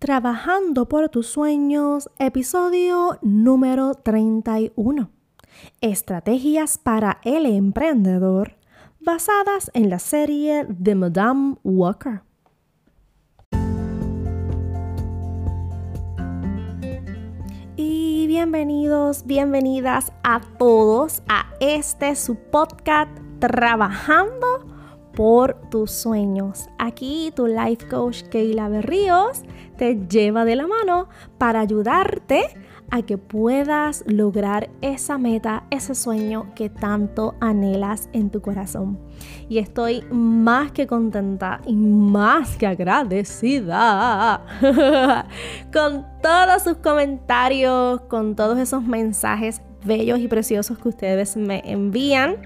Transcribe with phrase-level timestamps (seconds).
[0.00, 5.10] Trabajando por tus sueños, episodio número 31.
[5.82, 8.56] Estrategias para el emprendedor
[8.98, 12.22] basadas en la serie de Madame Walker.
[17.76, 24.66] Y bienvenidos, bienvenidas a todos a este su podcast Trabajando
[25.14, 26.68] por tus sueños.
[26.78, 29.42] Aquí tu life coach Keila Berríos
[29.80, 31.08] te lleva de la mano
[31.38, 32.42] para ayudarte
[32.90, 38.98] a que puedas lograr esa meta, ese sueño que tanto anhelas en tu corazón.
[39.48, 44.44] Y estoy más que contenta y más que agradecida
[45.72, 52.36] con todos sus comentarios, con todos esos mensajes bellos y preciosos que ustedes me envían.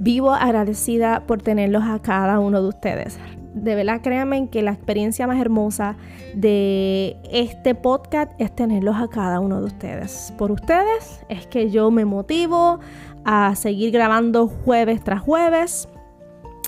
[0.00, 3.16] Vivo agradecida por tenerlos a cada uno de ustedes.
[3.62, 5.96] De verdad, créanme que la experiencia más hermosa
[6.34, 10.32] de este podcast es tenerlos a cada uno de ustedes.
[10.38, 12.78] Por ustedes es que yo me motivo
[13.24, 15.88] a seguir grabando jueves tras jueves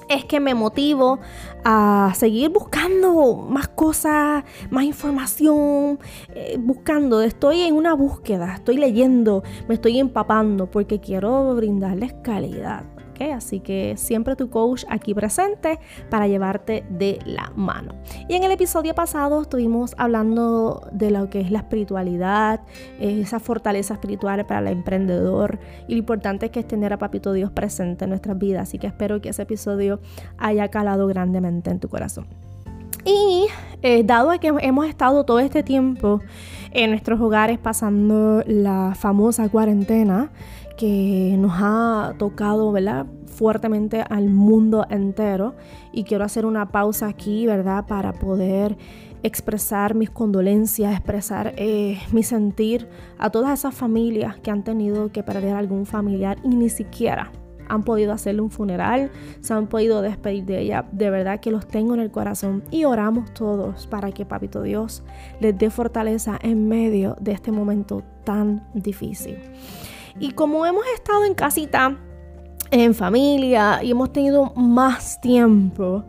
[0.09, 1.21] es que me motivo
[1.65, 6.01] a seguir buscando más cosas, más información,
[6.35, 12.83] eh, buscando, estoy en una búsqueda, estoy leyendo, me estoy empapando porque quiero brindarles calidad.
[13.21, 17.95] Así que siempre tu coach aquí presente para llevarte de la mano.
[18.29, 22.61] Y en el episodio pasado estuvimos hablando de lo que es la espiritualidad,
[22.99, 27.51] esa fortaleza espiritual para el emprendedor y lo importante que es tener a Papito Dios
[27.51, 28.63] presente en nuestras vidas.
[28.63, 30.01] Así que espero que ese episodio
[30.39, 32.27] haya calado grandemente en tu corazón.
[33.05, 33.47] Y
[33.83, 36.21] eh, dado que hemos estado todo este tiempo
[36.73, 40.31] en nuestros hogares pasando la famosa cuarentena,
[40.81, 43.05] que nos ha tocado, ¿verdad?
[43.27, 45.55] Fuertemente al mundo entero.
[45.93, 47.85] Y quiero hacer una pausa aquí, ¿verdad?
[47.87, 48.79] Para poder
[49.23, 55.23] expresar mis condolencias, expresar eh, mi sentir a todas esas familias que han tenido que
[55.23, 57.31] perder algún familiar y ni siquiera
[57.69, 59.13] han podido hacerle un funeral,
[59.43, 60.87] se han podido despedir de ella.
[60.91, 65.05] De verdad que los tengo en el corazón y oramos todos para que Papito Dios
[65.41, 69.37] les dé fortaleza en medio de este momento tan difícil.
[70.21, 71.99] Y como hemos estado en casita,
[72.71, 76.05] en familia y hemos tenido más tiempo,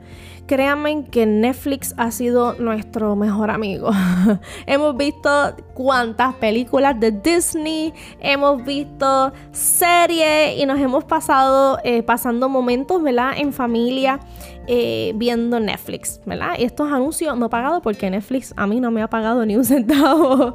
[0.45, 3.91] créanme que Netflix ha sido nuestro mejor amigo.
[4.66, 12.49] hemos visto cuántas películas de Disney, hemos visto series y nos hemos pasado eh, pasando
[12.49, 13.31] momentos, ¿verdad?
[13.38, 14.19] En familia.
[14.67, 16.53] Eh, viendo Netflix, ¿verdad?
[16.59, 19.66] Y estos anuncios no pagados porque Netflix a mí no me ha pagado ni un
[19.66, 20.53] centavo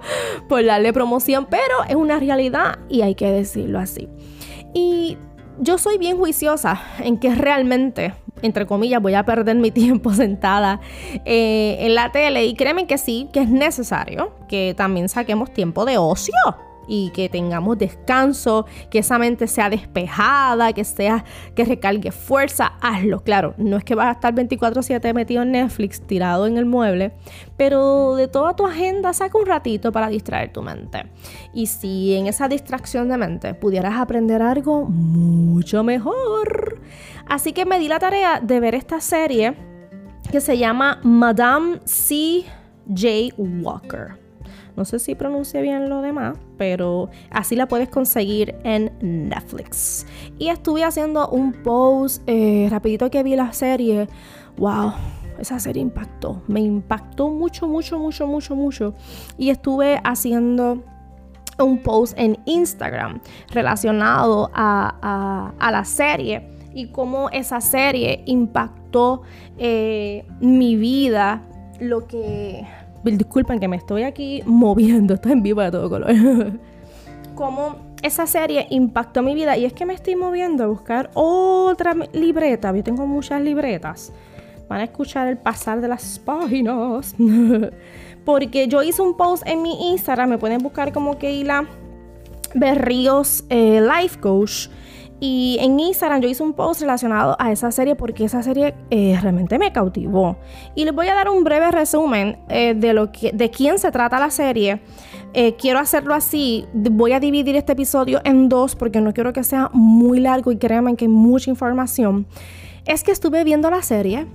[0.49, 4.09] por darle promoción, pero es una realidad y hay que decirlo así.
[4.75, 5.19] Y
[5.61, 10.81] yo soy bien juiciosa en que realmente, entre comillas, voy a perder mi tiempo sentada
[11.25, 12.47] eh, en la tele.
[12.47, 16.35] Y créeme que sí, que es necesario que también saquemos tiempo de ocio
[16.89, 21.25] y que tengamos descanso, que esa mente sea despejada, que sea
[21.55, 23.21] que recargue fuerza, hazlo.
[23.21, 27.13] Claro, no es que vas a estar 24/7 metido en Netflix, tirado en el mueble,
[27.57, 31.07] pero de toda tu agenda saca un ratito para distraer tu mente.
[31.53, 36.81] Y si en esa distracción de mente pudieras aprender algo mucho mejor.
[37.29, 39.55] Así que me di la tarea de ver esta serie
[40.31, 42.45] que se llama Madame C.
[42.89, 43.35] J.
[43.37, 44.26] Walker.
[44.77, 50.07] No sé si pronuncia bien lo demás, pero así la puedes conseguir en Netflix.
[50.39, 54.07] Y estuve haciendo un post eh, rapidito que vi la serie.
[54.59, 54.93] ¡Wow!
[55.39, 56.43] Esa serie impactó.
[56.47, 58.95] Me impactó mucho, mucho, mucho, mucho, mucho.
[59.39, 60.83] Y estuve haciendo
[61.59, 63.21] un post en Instagram
[63.51, 69.23] relacionado a, la serie y cómo esa serie impactó
[69.57, 71.43] eh, mi vida,
[71.81, 72.67] lo que
[73.13, 76.13] disculpen que me estoy aquí moviendo, estoy en vivo de todo color.
[77.35, 81.95] Cómo esa serie impactó mi vida y es que me estoy moviendo a buscar otra
[82.13, 82.75] libreta.
[82.75, 84.13] Yo tengo muchas libretas.
[84.69, 87.15] Van a escuchar el pasar de las páginas.
[88.25, 91.67] Porque yo hice un post en mi Instagram, me pueden buscar como Keila
[92.55, 94.69] Berríos eh, Life Coach.
[95.19, 99.19] Y en Instagram yo hice un post relacionado a esa serie porque esa serie eh,
[99.21, 100.37] realmente me cautivó.
[100.75, 103.91] Y les voy a dar un breve resumen eh, de, lo que, de quién se
[103.91, 104.81] trata la serie.
[105.33, 106.67] Eh, quiero hacerlo así.
[106.75, 110.59] Voy a dividir este episodio en dos porque no quiero que sea muy largo y
[110.59, 112.27] créanme que hay mucha información.
[112.85, 114.27] Es que estuve viendo la serie.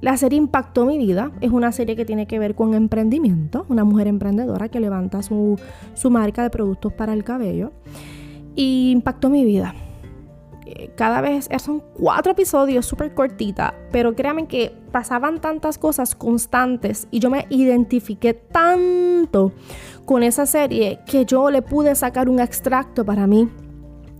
[0.00, 1.32] la serie impactó mi vida.
[1.40, 3.66] Es una serie que tiene que ver con emprendimiento.
[3.68, 5.58] Una mujer emprendedora que levanta su,
[5.94, 7.72] su marca de productos para el cabello
[8.54, 9.74] y impactó mi vida.
[10.66, 17.08] eh, cada vez son cuatro episodios súper cortita, pero créanme que pasaban tantas cosas constantes
[17.10, 19.52] y yo me identifiqué tanto
[20.04, 23.48] con esa serie que yo le pude sacar un extracto para mí.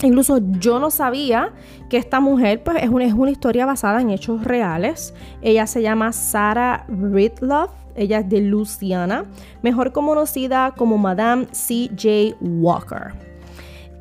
[0.03, 1.53] Incluso yo no sabía
[1.91, 5.15] que esta mujer pues, es, una, es una historia basada en hechos reales.
[5.43, 7.71] Ella se llama Sarah Ridloff.
[7.97, 9.27] Ella es de Louisiana,
[9.63, 12.37] mejor conocida como Madame C.J.
[12.41, 13.30] Walker.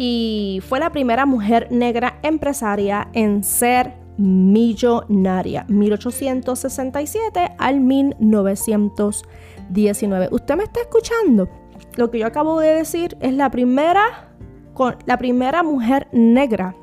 [0.02, 10.30] Y fue la primera mujer negra empresaria en ser millonaria, 1867 al 1919.
[10.32, 11.50] ¿Usted me está escuchando?
[11.98, 14.30] Lo que yo acabo de decir es la primera,
[15.06, 16.78] la primera mujer negra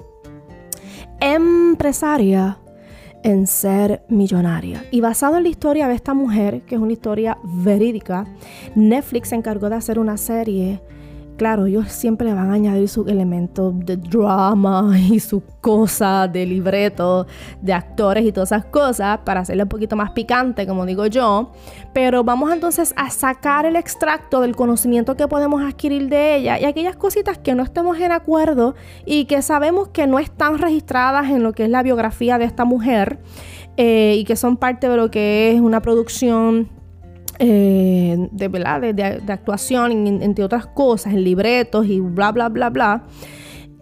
[1.19, 2.59] empresaria
[3.23, 4.85] en ser millonaria.
[4.91, 8.27] Y basado en la historia de esta mujer, que es una historia verídica,
[8.75, 10.83] Netflix se encargó de hacer una serie
[11.37, 16.47] Claro, ellos siempre le van a añadir sus elementos de drama y sus cosas de
[16.47, 17.27] libreto,
[17.61, 21.53] de actores y todas esas cosas para hacerle un poquito más picante, como digo yo.
[21.93, 26.65] Pero vamos entonces a sacar el extracto del conocimiento que podemos adquirir de ella y
[26.65, 28.75] aquellas cositas que no estemos en acuerdo
[29.05, 32.65] y que sabemos que no están registradas en lo que es la biografía de esta
[32.65, 33.19] mujer
[33.77, 36.71] eh, y que son parte de lo que es una producción
[37.39, 43.05] eh, de, De, actuación, entre otras cosas, en libretos y bla, bla, bla, bla,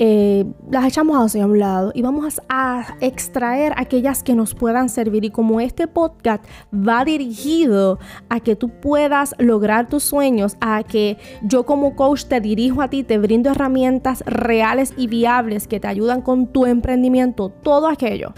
[0.00, 5.24] eh, las echamos hacia un lado y vamos a, extraer aquellas que nos puedan servir.
[5.24, 7.98] Y como este podcast va dirigido
[8.28, 12.88] a que tú puedas lograr tus sueños, a que yo como coach te dirijo a
[12.88, 18.34] ti, te brindo herramientas reales y viables que te ayudan con tu emprendimiento, todo aquello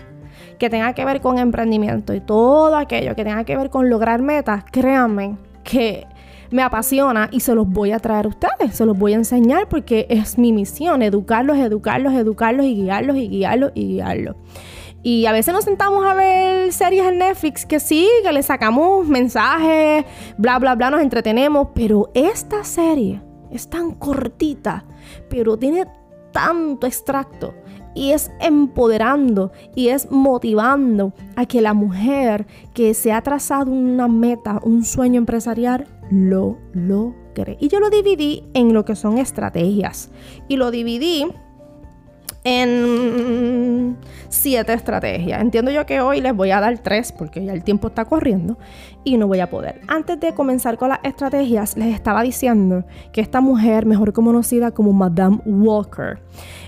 [0.59, 4.23] que tenga que ver con emprendimiento y todo aquello que tenga que ver con lograr
[4.23, 6.07] metas, créanme que
[6.51, 9.69] me apasiona y se los voy a traer a ustedes, se los voy a enseñar
[9.69, 14.37] porque es mi misión, educarlos, educarlos, educarlos y guiarlos y guiarlos y guiarlos.
[15.03, 19.07] Y a veces nos sentamos a ver series en Netflix que sí, que le sacamos
[19.07, 20.05] mensajes,
[20.37, 23.23] bla, bla, bla, nos entretenemos, pero esta serie
[23.53, 24.85] es tan cortita,
[25.29, 25.87] pero tiene
[26.33, 27.55] tanto extracto
[27.97, 34.07] y es empoderando y es motivando a que la mujer que se ha trazado una
[34.07, 37.57] meta, un sueño empresarial, lo logre.
[37.59, 40.11] Y yo lo dividí en lo que son estrategias
[40.47, 41.27] y lo dividí
[42.47, 43.97] en
[44.29, 45.41] siete estrategias.
[45.41, 48.57] Entiendo yo que hoy les voy a dar tres porque ya el tiempo está corriendo
[49.03, 49.81] y no voy a poder.
[49.89, 54.93] Antes de comenzar con las estrategias, les estaba diciendo que esta mujer, mejor conocida como
[54.93, 56.21] Madame Walker,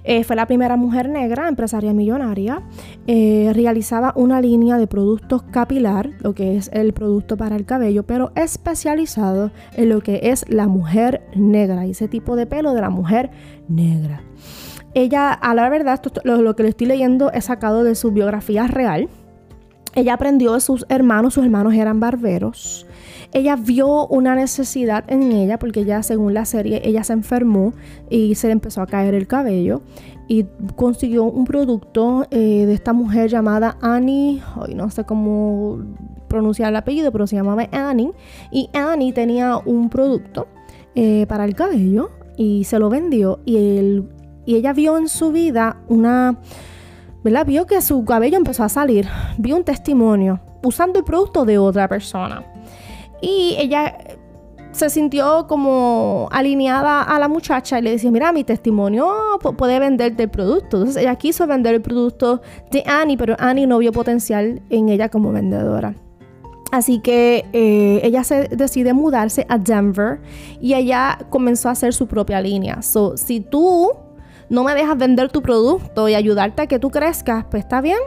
[0.02, 2.60] eh, fue la primera mujer negra empresaria millonaria.
[3.06, 8.04] Eh, realizaba una línea de productos capilar, lo que es el producto para el cabello,
[8.04, 12.90] pero especializado en lo que es la mujer negra, ese tipo de pelo de la
[12.90, 13.30] mujer
[13.68, 14.24] negra.
[14.98, 19.08] Ella, a la verdad, lo, que le estoy leyendo es sacado de su biografía real.
[19.94, 22.84] Ella aprendió de sus hermanos, sus hermanos eran barberos.
[23.32, 27.74] Ella vio una necesidad en ella porque ya según la serie ella se enfermó
[28.10, 29.82] y se le empezó a caer el cabello
[30.26, 35.78] y consiguió un producto eh, de esta mujer llamada Annie, hoy no sé cómo
[36.26, 38.10] pronunciar el apellido, pero se llamaba Annie
[38.50, 40.48] y Annie tenía un producto
[40.96, 44.17] eh, para el cabello y se lo vendió y el
[44.48, 46.38] y ella vio en su vida una,
[47.22, 47.44] ¿verdad?
[47.44, 49.06] Vio que su cabello empezó a salir,
[49.36, 52.46] vio un testimonio usando el producto de otra persona.
[53.20, 53.98] Y ella
[54.70, 59.12] se sintió como alineada a la muchacha y le decía, mira, mi testimonio
[59.58, 60.78] puede venderte el producto.
[60.78, 65.10] Entonces ella quiso vender el producto de Annie, pero Annie no vio potencial en ella
[65.10, 65.94] como vendedora.
[66.72, 70.22] Así que eh, ella se decide mudarse a Denver
[70.58, 72.80] y ella comenzó a hacer su propia línea.
[72.80, 74.07] So, si tú
[74.50, 77.98] no me dejas vender tu producto y ayudarte a que tú crezcas, pues está bien,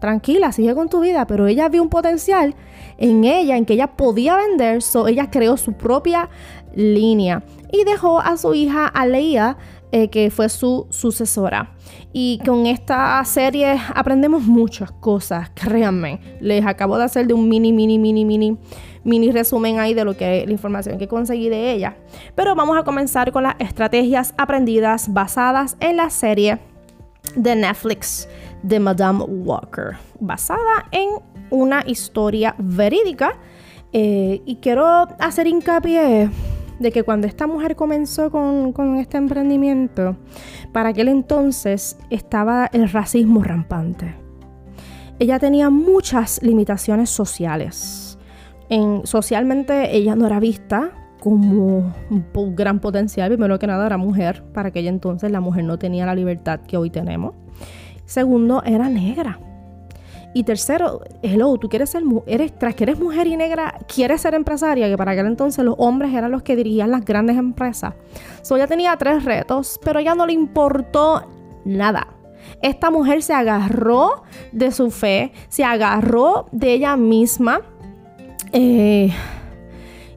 [0.00, 2.54] tranquila, sigue con tu vida, pero ella vio un potencial
[2.98, 6.28] en ella, en que ella podía vender, so ella creó su propia
[6.74, 9.56] línea y dejó a su hija Aleia,
[9.92, 11.72] eh, que fue su sucesora.
[12.12, 16.20] Y con esta serie aprendemos muchas cosas, créanme.
[16.40, 18.58] Les acabo de hacer de un mini, mini, mini, mini
[19.04, 21.96] mini resumen ahí de lo que la información que conseguí de ella.
[22.34, 26.58] Pero vamos a comenzar con las estrategias aprendidas basadas en la serie
[27.36, 28.28] de Netflix
[28.62, 31.10] de Madame Walker, basada en
[31.50, 33.36] una historia verídica.
[33.92, 36.28] Eh, y quiero hacer hincapié
[36.80, 40.16] de que cuando esta mujer comenzó con, con, este emprendimiento,
[40.72, 44.16] para aquel entonces estaba el racismo rampante.
[45.20, 48.03] Ella tenía muchas limitaciones sociales
[49.04, 51.94] socialmente ella no era vista como
[52.34, 56.04] un gran potencial, primero que nada era mujer, para aquella entonces la mujer no tenía
[56.06, 57.34] la libertad que hoy tenemos.
[58.04, 59.40] Segundo, era negra.
[60.36, 64.34] Y tercero, hello, tú quieres ser, eres, tras que eres mujer y negra, quieres ser
[64.34, 67.94] empresaria, que para aquel entonces los hombres eran los que dirigían las grandes empresas.
[68.42, 71.22] So ella tenía tres retos, pero ella no le importó
[71.64, 72.08] nada.
[72.62, 77.62] Esta mujer se agarró de su fe, se agarró de ella misma.
[78.54, 79.10] Eh,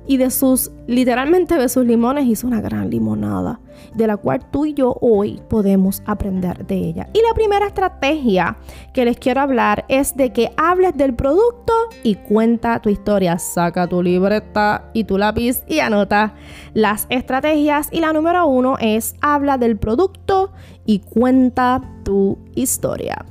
[0.05, 3.59] y de sus, literalmente de sus limones hizo una gran limonada,
[3.93, 7.09] de la cual tú y yo hoy podemos aprender de ella.
[7.13, 8.57] Y la primera estrategia
[8.93, 13.37] que les quiero hablar es de que hables del producto y cuenta tu historia.
[13.37, 16.35] Saca tu libreta y tu lápiz y anota
[16.73, 17.89] las estrategias.
[17.91, 20.53] Y la número uno es habla del producto
[20.85, 23.25] y cuenta tu historia.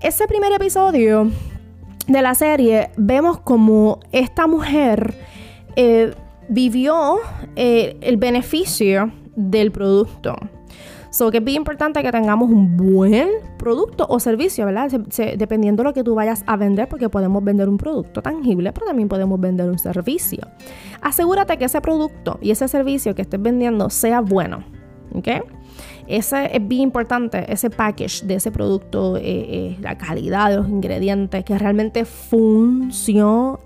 [0.00, 1.30] Ese primer episodio
[2.10, 5.14] de la serie vemos como esta mujer
[5.76, 6.12] eh,
[6.48, 7.18] vivió
[7.56, 10.36] eh, el beneficio del producto.
[11.10, 14.90] So que es bien importante que tengamos un buen producto o servicio, ¿verdad?
[15.36, 18.86] dependiendo de lo que tú vayas a vender, porque podemos vender un producto tangible, pero
[18.86, 20.40] también podemos vender un servicio.
[21.02, 24.64] Asegúrate que ese producto y ese servicio que estés vendiendo sea bueno,
[25.14, 25.28] ¿ok?
[26.06, 30.68] Ese es bien importante, ese package de ese producto, eh, eh, la calidad de los
[30.68, 33.58] ingredientes, que realmente funcione.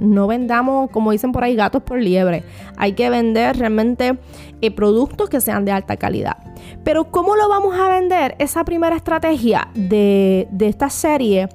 [0.00, 2.42] No vendamos, como dicen por ahí, gatos por liebre.
[2.76, 4.18] Hay que vender realmente
[4.60, 6.36] eh, productos que sean de alta calidad.
[6.84, 8.34] Pero ¿cómo lo vamos a vender?
[8.38, 11.48] Esa primera estrategia de, de esta serie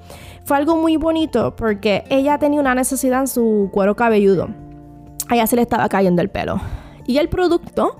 [0.45, 4.47] fue algo muy bonito porque ella tenía una necesidad en su cuero cabelludo.
[5.27, 6.61] A ella se le estaba cayendo el pelo.
[7.05, 7.97] Y el producto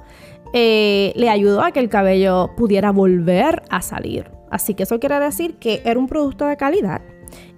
[0.53, 4.31] eh, le ayudó a que el cabello pudiera volver a salir.
[4.49, 7.01] Así que eso quiere decir que era un producto de calidad.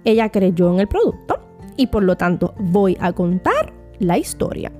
[0.04, 1.40] Ella creyó en el producto
[1.76, 4.72] y por lo tanto voy a contar la historia.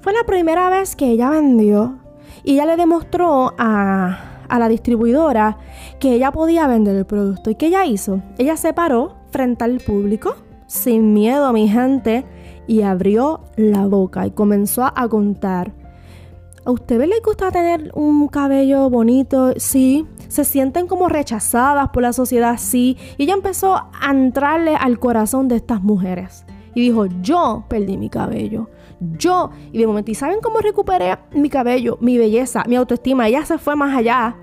[0.00, 1.98] Fue la primera vez que ella vendió
[2.42, 5.58] y ella le demostró a, a la distribuidora
[6.00, 7.50] que ella podía vender el producto.
[7.50, 8.20] ¿Y qué ella hizo?
[8.38, 10.34] Ella se paró frente al público,
[10.66, 12.24] sin miedo a mi gente,
[12.66, 15.72] y abrió la boca y comenzó a contar
[16.64, 19.52] ¿A ustedes les gusta tener un cabello bonito?
[19.56, 20.06] Sí.
[20.28, 22.56] ¿Se sienten como rechazadas por la sociedad?
[22.56, 22.96] Sí.
[23.18, 26.44] Y ella empezó a entrarle al corazón de estas mujeres.
[26.74, 28.70] Y dijo, yo perdí mi cabello.
[29.18, 29.50] Yo.
[29.72, 33.26] Y de momento, ¿y saben cómo recuperé mi cabello, mi belleza, mi autoestima?
[33.26, 34.36] Ella se fue más allá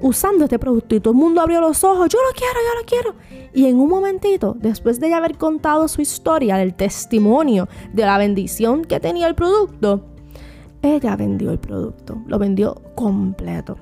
[0.00, 2.86] usando este producto y todo el mundo abrió los ojos, yo lo quiero, yo lo
[2.86, 3.50] quiero.
[3.52, 8.84] Y en un momentito, después de haber contado su historia, del testimonio, de la bendición
[8.84, 10.13] que tenía el producto,
[10.84, 13.76] ella vendió el producto, lo vendió completo.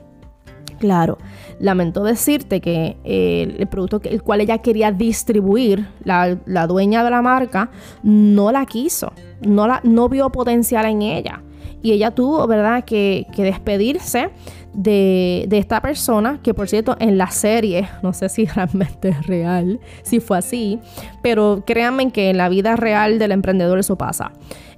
[0.79, 1.19] Claro,
[1.61, 7.11] lamento decirte que eh, el producto que, el cual ella quería distribuir, la, dueña de
[7.11, 7.71] la marca,
[8.03, 9.13] no la quiso,
[9.47, 11.41] no, la, no vio potencial en ella.
[11.83, 14.31] Y ella tuvo, ¿verdad?, que, despedirse
[14.75, 19.27] de, de, esta persona, que por cierto, en la serie, no sé si realmente es
[19.29, 20.81] real, si fue así,
[21.23, 24.33] pero créanme que en la vida real del emprendedor eso pasa.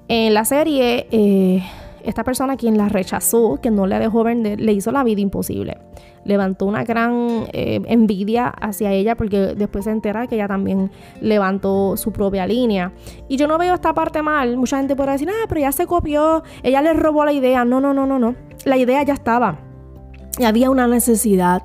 [0.08, 1.62] En la serie, eh,
[2.04, 5.78] esta persona quien la rechazó, que no le dejó vender, le hizo la vida imposible.
[6.24, 11.96] Levantó una gran eh, envidia hacia ella porque después se entera que ella también levantó
[11.96, 12.92] su propia línea.
[13.28, 14.56] Y yo no veo esta parte mal.
[14.56, 17.64] Mucha gente puede decir, ah, pero ya se copió, ella le robó la idea.
[17.64, 18.34] No, no, no, no, no.
[18.64, 19.58] La idea ya estaba.
[20.38, 21.62] Y había una necesidad.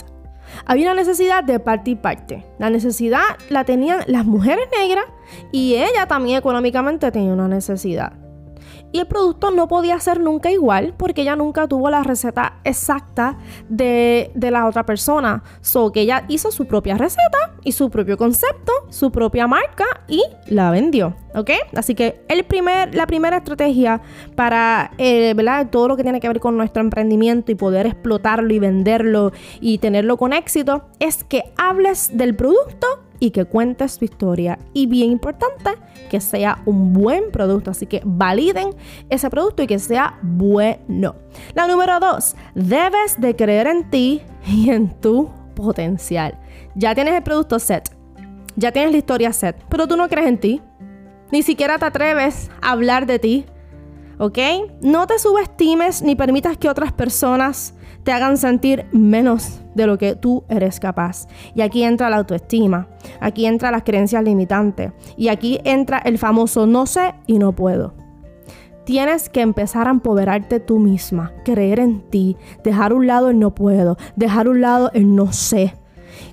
[0.65, 2.45] Había una necesidad de parte y parte.
[2.57, 5.05] La necesidad la tenían las mujeres negras
[5.51, 8.13] y ella también económicamente tenía una necesidad.
[8.91, 13.37] Y el producto no podía ser nunca igual porque ella nunca tuvo la receta exacta
[13.67, 15.43] de, la otra persona.
[15.61, 20.23] So que ella hizo su propia receta y su propio concepto, su propia marca y
[20.47, 21.15] la vendió.
[21.35, 21.51] ¿Ok?
[21.75, 24.01] Así que el primer, la primera estrategia
[24.35, 25.35] para eh,
[25.69, 29.31] todo lo que tiene que ver con nuestro emprendimiento y poder explotarlo y venderlo
[29.61, 32.87] y tenerlo con éxito es que hables del producto
[33.19, 34.59] y que cuentes tu historia.
[34.73, 35.71] Y bien importante,
[36.09, 37.71] que sea un buen producto.
[37.71, 38.69] Así que validen
[39.09, 41.15] ese producto y que sea bueno.
[41.53, 46.37] La número dos, debes de creer en ti y en tu potencial.
[46.75, 47.91] Ya tienes el producto set,
[48.55, 50.61] ya tienes la historia set, pero tú no crees en ti.
[51.31, 53.45] Ni siquiera te atreves a hablar de ti.
[54.17, 54.37] ¿Ok?
[54.81, 57.73] No te subestimes ni permitas que otras personas
[58.03, 61.27] te hagan sentir menos de lo que tú eres capaz.
[61.55, 62.87] Y aquí entra la autoestima,
[63.19, 67.93] aquí entra las creencias limitantes y aquí entra el famoso no sé y no puedo.
[68.85, 73.53] Tienes que empezar a empoderarte tú misma, creer en ti, dejar un lado el no
[73.53, 75.75] puedo, dejar un lado el no sé.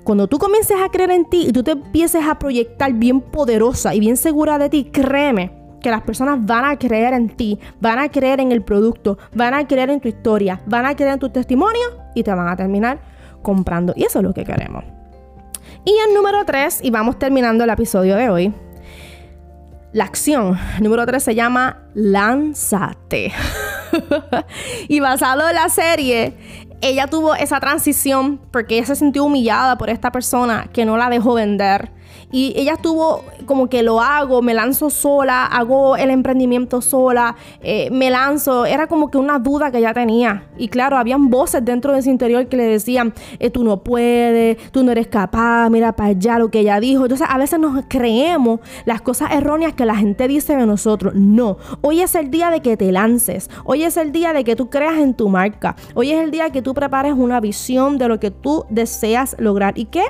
[0.04, 3.94] Cuando tú comiences a creer en ti y tú te empieces a proyectar bien poderosa
[3.94, 7.98] y bien segura de ti, créeme, que las personas van a creer en ti, van
[7.98, 11.18] a creer en el producto, van a creer en tu historia, van a creer en
[11.18, 11.82] tu testimonio
[12.14, 12.98] y te van a terminar
[13.42, 13.92] comprando.
[13.96, 14.84] Y eso es lo que queremos.
[15.84, 18.54] Y el número 3, y vamos terminando el episodio de hoy,
[19.92, 23.32] la acción número 3 se llama Lánzate.
[24.88, 26.34] y basado en la serie,
[26.80, 31.08] ella tuvo esa transición porque ella se sintió humillada por esta persona que no la
[31.08, 31.92] dejó vender
[32.32, 37.88] y ella estuvo como que lo hago, me lanzo sola, hago el emprendimiento sola, eh,
[37.90, 38.66] me lanzo.
[38.66, 40.48] Era como que una duda que ella tenía.
[40.58, 44.56] Y claro, habían voces dentro de su interior que le decían, eh, tú no puedes,
[44.72, 47.04] tú no eres capaz, mira para allá lo que ella dijo.
[47.04, 51.14] Entonces a veces nos creemos las cosas erróneas que la gente dice de nosotros.
[51.14, 53.50] No, hoy es el día de que te lances.
[53.64, 55.76] Hoy es el día de que tú creas en tu marca.
[55.94, 59.78] Hoy es el día que tú prepares una visión de lo que tú deseas lograr.
[59.78, 60.02] ¿Y qué?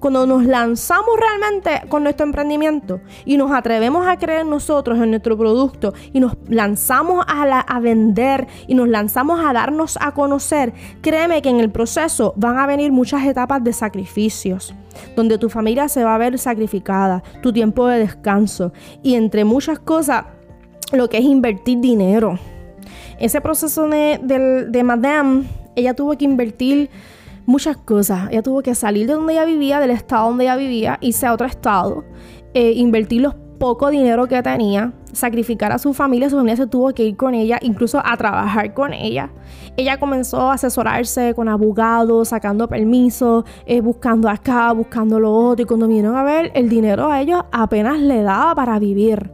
[0.00, 5.36] Cuando nos lanzamos realmente con nuestro emprendimiento y nos atrevemos a creer nosotros en nuestro
[5.36, 11.48] producto y nos lanzamos a, vender y nos lanzamos a darnos a conocer, créeme que
[11.48, 14.74] en el proceso van a venir muchas etapas de sacrificios
[15.14, 18.72] donde tu familia se va a ver sacrificada, tu tiempo de descanso
[19.02, 20.24] y entre muchas cosas
[20.92, 22.38] lo que es invertir dinero.
[23.18, 25.44] Ese proceso de Madame,
[25.76, 26.90] ella tuvo que invertir
[27.48, 28.28] muchas cosas.
[28.30, 31.32] Ella tuvo que salir de donde ella vivía, del estado donde ella vivía, irse a
[31.32, 32.04] otro estado,
[32.52, 36.92] eh, invertir los poco dinero que tenía, sacrificar a su familia, su familia se tuvo
[36.92, 39.30] que ir con ella, incluso a trabajar con ella.
[39.76, 45.66] Ella comenzó a asesorarse con abogados, sacando permisos, eh, buscando acá, buscando lo otro, y
[45.66, 49.30] cuando vinieron a ver, el dinero a ellos apenas le daba para vivir.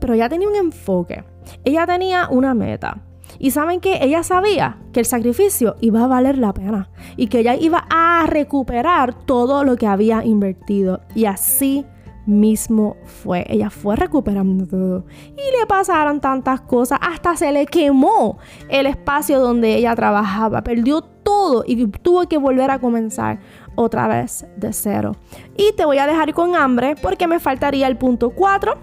[0.00, 1.22] Pero ella tenía un enfoque,
[1.62, 3.02] ella tenía una meta.
[3.38, 7.40] Y saben que ella sabía que el sacrificio iba a valer la pena y que
[7.40, 11.00] ella iba a recuperar todo lo que había invertido.
[11.14, 11.84] Y así
[12.26, 13.44] mismo fue.
[13.48, 15.04] Ella fue recuperando todo.
[15.32, 16.98] Y le pasaron tantas cosas.
[17.02, 18.38] Hasta se le quemó
[18.68, 20.62] el espacio donde ella trabajaba.
[20.62, 23.40] Perdió todo y tuvo que volver a comenzar
[23.74, 25.16] otra vez de cero.
[25.56, 28.74] Y te voy a dejar con hambre porque me faltaría el punto 4,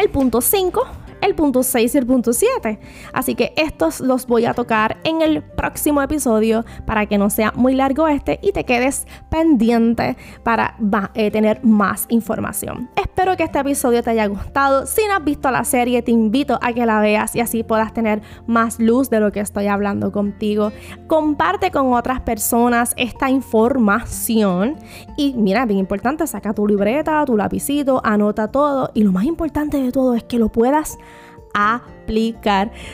[0.00, 0.82] el punto 5
[1.20, 2.78] el punto 6 y el punto 7.
[3.12, 7.52] Así que estos los voy a tocar en el próximo episodio para que no sea
[7.54, 10.76] muy largo este y te quedes pendiente para
[11.14, 12.90] eh, tener más información.
[12.96, 14.86] Espero que este episodio te haya gustado.
[14.86, 17.92] Si no has visto la serie, te invito a que la veas y así puedas
[17.92, 20.72] tener más luz de lo que estoy hablando contigo.
[21.06, 24.76] Comparte con otras personas esta información
[25.16, 29.80] y mira, bien importante, saca tu libreta, tu lapicito, anota todo y lo más importante
[29.80, 30.98] de todo es que lo puedas
[31.58, 31.80] 아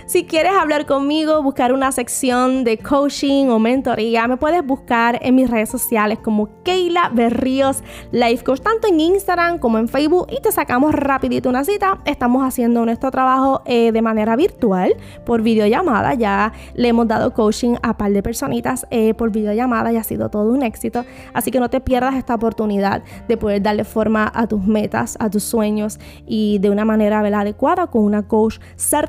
[0.07, 5.37] Si quieres hablar conmigo, buscar una sección de coaching o mentoría, me puedes buscar en
[5.37, 10.41] mis redes sociales como Keila Berríos Life Coach, tanto en Instagram como en Facebook y
[10.41, 12.01] te sacamos rapidito una cita.
[12.05, 16.15] Estamos haciendo nuestro trabajo eh, de manera virtual por videollamada.
[16.15, 20.29] Ya le hemos dado coaching a par de personitas eh, por videollamada y ha sido
[20.29, 21.05] todo un éxito.
[21.33, 25.31] Así que no te pierdas esta oportunidad de poder darle forma a tus metas, a
[25.31, 29.04] tus sueños y de una manera adecuada con una coach certificada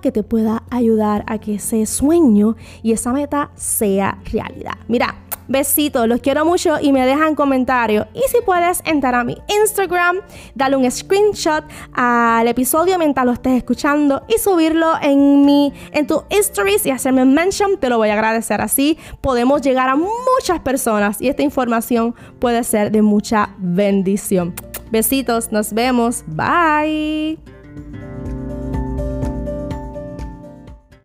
[0.00, 4.74] que te pueda ayudar a que ese sueño y esa meta sea realidad.
[4.88, 5.14] Mira,
[5.46, 8.06] Besitos, los quiero mucho y me dejan comentarios.
[8.14, 10.20] Y si puedes entrar a mi Instagram,
[10.54, 16.22] darle un screenshot al episodio mientras lo estés escuchando y subirlo en mi en tu
[16.30, 18.60] stories y hacerme mention, te lo voy a agradecer.
[18.62, 24.54] Así podemos llegar a muchas personas y esta información puede ser de mucha bendición.
[24.90, 26.24] Besitos, nos vemos.
[26.26, 27.38] Bye.